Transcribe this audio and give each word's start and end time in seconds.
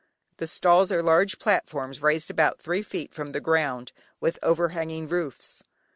The 0.37 0.47
stalls 0.47 0.91
are 0.91 1.03
large 1.03 1.37
platforms 1.37 2.01
raised 2.01 2.31
about 2.31 2.59
three 2.59 2.81
feet 2.81 3.13
from 3.13 3.33
the 3.33 3.39
ground, 3.39 3.91
with 4.19 4.39
overhanging 4.41 5.07
roofs. 5.07 5.61